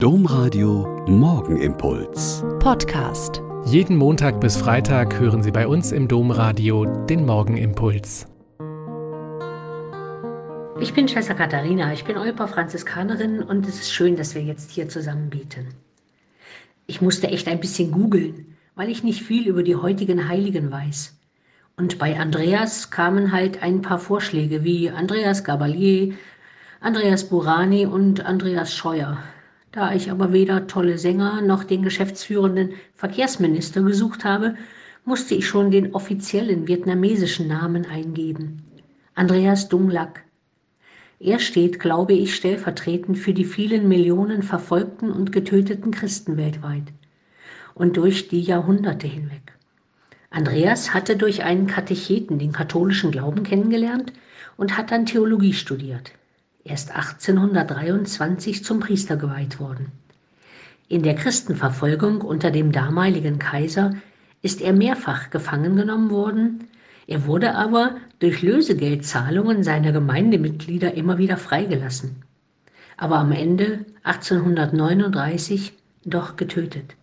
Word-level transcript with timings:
Domradio 0.00 1.04
Morgenimpuls. 1.08 2.44
Podcast. 2.60 3.42
Jeden 3.64 3.96
Montag 3.96 4.40
bis 4.40 4.56
Freitag 4.56 5.18
hören 5.18 5.42
Sie 5.42 5.50
bei 5.50 5.66
uns 5.66 5.90
im 5.90 6.06
Domradio 6.06 6.84
den 6.84 7.26
Morgenimpuls. 7.26 8.28
Ich 10.80 10.94
bin 10.94 11.08
Schwester 11.08 11.34
Katharina, 11.34 11.92
ich 11.92 12.04
bin 12.04 12.16
Euper 12.16 12.46
Franziskanerin 12.46 13.42
und 13.42 13.66
es 13.66 13.80
ist 13.80 13.92
schön, 13.92 14.14
dass 14.14 14.36
wir 14.36 14.42
jetzt 14.42 14.70
hier 14.70 14.88
zusammen 14.88 15.30
beten. 15.30 15.66
Ich 16.86 17.02
musste 17.02 17.26
echt 17.26 17.48
ein 17.48 17.58
bisschen 17.58 17.90
googeln, 17.90 18.54
weil 18.76 18.90
ich 18.90 19.02
nicht 19.02 19.24
viel 19.24 19.48
über 19.48 19.64
die 19.64 19.74
heutigen 19.74 20.28
Heiligen 20.28 20.70
weiß. 20.70 21.18
Und 21.76 21.98
bei 21.98 22.20
Andreas 22.20 22.92
kamen 22.92 23.32
halt 23.32 23.64
ein 23.64 23.82
paar 23.82 23.98
Vorschläge 23.98 24.62
wie 24.62 24.90
Andreas 24.90 25.42
Gabalier, 25.42 26.14
Andreas 26.78 27.28
Burani 27.28 27.84
und 27.84 28.24
Andreas 28.24 28.72
Scheuer. 28.72 29.18
Da 29.72 29.92
ich 29.94 30.10
aber 30.10 30.32
weder 30.32 30.66
tolle 30.66 30.96
Sänger 30.96 31.42
noch 31.42 31.62
den 31.62 31.82
geschäftsführenden 31.82 32.70
Verkehrsminister 32.94 33.82
gesucht 33.82 34.24
habe, 34.24 34.54
musste 35.04 35.34
ich 35.34 35.46
schon 35.46 35.70
den 35.70 35.94
offiziellen 35.94 36.66
vietnamesischen 36.68 37.48
Namen 37.48 37.84
eingeben. 37.86 38.62
Andreas 39.14 39.68
Dung 39.68 39.90
Lac. 39.90 40.24
Er 41.20 41.38
steht, 41.38 41.80
glaube 41.80 42.14
ich, 42.14 42.34
stellvertretend 42.34 43.18
für 43.18 43.34
die 43.34 43.44
vielen 43.44 43.88
Millionen 43.88 44.42
verfolgten 44.42 45.10
und 45.10 45.32
getöteten 45.32 45.90
Christen 45.90 46.36
weltweit 46.36 46.92
und 47.74 47.96
durch 47.96 48.28
die 48.28 48.40
Jahrhunderte 48.40 49.06
hinweg. 49.06 49.52
Andreas 50.30 50.94
hatte 50.94 51.16
durch 51.16 51.42
einen 51.42 51.66
Katecheten 51.66 52.38
den 52.38 52.52
katholischen 52.52 53.10
Glauben 53.10 53.42
kennengelernt 53.42 54.12
und 54.56 54.76
hat 54.76 54.90
dann 54.92 55.06
Theologie 55.06 55.54
studiert 55.54 56.12
erst 56.68 56.94
1823 56.94 58.64
zum 58.64 58.80
Priester 58.80 59.16
geweiht 59.16 59.58
worden. 59.60 59.92
In 60.88 61.02
der 61.02 61.14
Christenverfolgung 61.14 62.20
unter 62.20 62.50
dem 62.50 62.72
damaligen 62.72 63.38
Kaiser 63.38 63.94
ist 64.42 64.60
er 64.60 64.72
mehrfach 64.72 65.30
gefangen 65.30 65.76
genommen 65.76 66.10
worden, 66.10 66.68
er 67.06 67.26
wurde 67.26 67.54
aber 67.54 67.96
durch 68.18 68.42
Lösegeldzahlungen 68.42 69.62
seiner 69.62 69.92
Gemeindemitglieder 69.92 70.94
immer 70.94 71.16
wieder 71.16 71.38
freigelassen, 71.38 72.22
aber 72.98 73.16
am 73.16 73.32
Ende 73.32 73.86
1839 74.02 75.72
doch 76.04 76.36
getötet. 76.36 76.96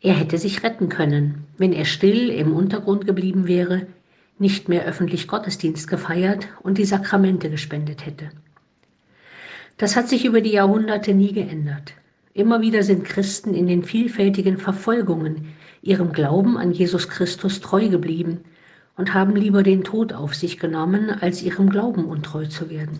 Er 0.00 0.14
hätte 0.14 0.38
sich 0.38 0.62
retten 0.62 0.88
können, 0.88 1.46
wenn 1.58 1.72
er 1.72 1.84
still 1.84 2.30
im 2.30 2.52
Untergrund 2.54 3.06
geblieben 3.06 3.46
wäre, 3.46 3.86
nicht 4.38 4.68
mehr 4.68 4.84
öffentlich 4.84 5.28
Gottesdienst 5.28 5.88
gefeiert 5.88 6.48
und 6.62 6.78
die 6.78 6.86
Sakramente 6.86 7.50
gespendet 7.50 8.06
hätte. 8.06 8.30
Das 9.80 9.96
hat 9.96 10.10
sich 10.10 10.26
über 10.26 10.42
die 10.42 10.52
Jahrhunderte 10.52 11.14
nie 11.14 11.32
geändert. 11.32 11.94
Immer 12.34 12.60
wieder 12.60 12.82
sind 12.82 13.02
Christen 13.02 13.54
in 13.54 13.66
den 13.66 13.82
vielfältigen 13.82 14.58
Verfolgungen 14.58 15.54
ihrem 15.80 16.12
Glauben 16.12 16.58
an 16.58 16.70
Jesus 16.70 17.08
Christus 17.08 17.62
treu 17.62 17.88
geblieben 17.88 18.40
und 18.98 19.14
haben 19.14 19.34
lieber 19.34 19.62
den 19.62 19.82
Tod 19.82 20.12
auf 20.12 20.34
sich 20.34 20.58
genommen, 20.58 21.08
als 21.08 21.42
ihrem 21.42 21.70
Glauben 21.70 22.04
untreu 22.04 22.44
zu 22.44 22.68
werden. 22.68 22.98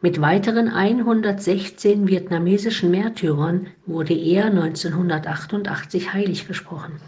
Mit 0.00 0.20
weiteren 0.20 0.68
116 0.68 2.06
vietnamesischen 2.06 2.92
Märtyrern 2.92 3.66
wurde 3.84 4.14
er 4.14 4.44
1988 4.44 6.12
heilig 6.12 6.46
gesprochen. 6.46 7.00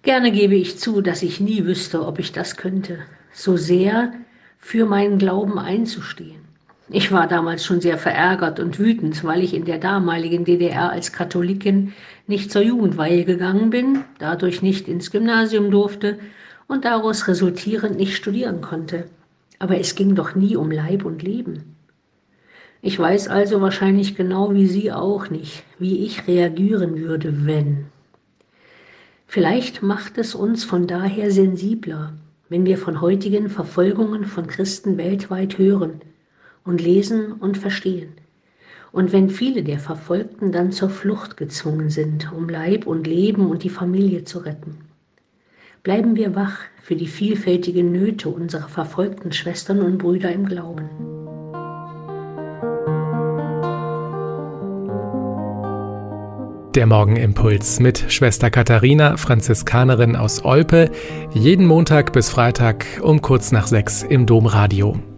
Gerne 0.00 0.32
gebe 0.32 0.54
ich 0.54 0.78
zu, 0.78 1.02
dass 1.02 1.22
ich 1.22 1.40
nie 1.40 1.66
wüsste, 1.66 2.06
ob 2.06 2.18
ich 2.18 2.32
das 2.32 2.56
könnte, 2.56 3.00
so 3.34 3.58
sehr 3.58 4.14
für 4.56 4.86
meinen 4.86 5.18
Glauben 5.18 5.58
einzustehen. 5.58 6.51
Ich 6.94 7.10
war 7.10 7.26
damals 7.26 7.64
schon 7.64 7.80
sehr 7.80 7.96
verärgert 7.96 8.60
und 8.60 8.78
wütend, 8.78 9.24
weil 9.24 9.42
ich 9.42 9.54
in 9.54 9.64
der 9.64 9.78
damaligen 9.78 10.44
DDR 10.44 10.92
als 10.92 11.10
Katholikin 11.10 11.94
nicht 12.26 12.52
zur 12.52 12.60
Jugendweihe 12.60 13.24
gegangen 13.24 13.70
bin, 13.70 14.04
dadurch 14.18 14.60
nicht 14.60 14.88
ins 14.88 15.10
Gymnasium 15.10 15.70
durfte 15.70 16.18
und 16.68 16.84
daraus 16.84 17.28
resultierend 17.28 17.96
nicht 17.96 18.14
studieren 18.14 18.60
konnte. 18.60 19.06
Aber 19.58 19.78
es 19.78 19.94
ging 19.94 20.14
doch 20.14 20.34
nie 20.34 20.54
um 20.54 20.70
Leib 20.70 21.06
und 21.06 21.22
Leben. 21.22 21.76
Ich 22.82 22.98
weiß 22.98 23.28
also 23.28 23.62
wahrscheinlich 23.62 24.14
genau 24.14 24.52
wie 24.52 24.66
Sie 24.66 24.92
auch 24.92 25.30
nicht, 25.30 25.64
wie 25.78 26.04
ich 26.04 26.28
reagieren 26.28 27.00
würde, 27.00 27.46
wenn. 27.46 27.86
Vielleicht 29.26 29.82
macht 29.82 30.18
es 30.18 30.34
uns 30.34 30.62
von 30.62 30.86
daher 30.86 31.30
sensibler, 31.30 32.12
wenn 32.50 32.66
wir 32.66 32.76
von 32.76 33.00
heutigen 33.00 33.48
Verfolgungen 33.48 34.26
von 34.26 34.46
Christen 34.46 34.98
weltweit 34.98 35.56
hören 35.56 36.02
und 36.64 36.80
lesen 36.80 37.32
und 37.32 37.58
verstehen. 37.58 38.12
Und 38.92 39.12
wenn 39.12 39.30
viele 39.30 39.62
der 39.62 39.78
Verfolgten 39.78 40.52
dann 40.52 40.70
zur 40.70 40.90
Flucht 40.90 41.36
gezwungen 41.36 41.88
sind, 41.88 42.32
um 42.32 42.48
Leib 42.48 42.86
und 42.86 43.06
Leben 43.06 43.46
und 43.46 43.62
die 43.64 43.70
Familie 43.70 44.24
zu 44.24 44.40
retten. 44.40 44.78
Bleiben 45.82 46.14
wir 46.14 46.34
wach 46.34 46.58
für 46.82 46.94
die 46.94 47.08
vielfältigen 47.08 47.90
Nöte 47.90 48.28
unserer 48.28 48.68
verfolgten 48.68 49.32
Schwestern 49.32 49.80
und 49.80 49.98
Brüder 49.98 50.30
im 50.30 50.46
Glauben. 50.46 50.90
Der 56.74 56.86
Morgenimpuls 56.86 57.80
mit 57.80 58.06
Schwester 58.08 58.50
Katharina, 58.50 59.18
Franziskanerin 59.18 60.16
aus 60.16 60.42
Olpe, 60.42 60.90
jeden 61.34 61.66
Montag 61.66 62.14
bis 62.14 62.30
Freitag 62.30 62.86
um 63.02 63.20
kurz 63.20 63.52
nach 63.52 63.66
sechs 63.66 64.02
im 64.02 64.24
Domradio. 64.24 64.96